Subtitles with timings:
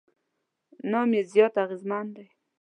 [0.91, 2.25] نام یې زیات اغېزمن دی.